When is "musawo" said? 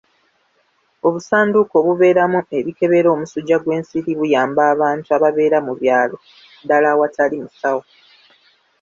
7.43-7.81